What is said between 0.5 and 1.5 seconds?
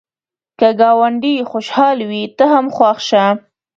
که ګاونډی